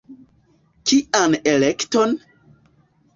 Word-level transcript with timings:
Kian 0.91 1.35
elekton? 1.51 2.17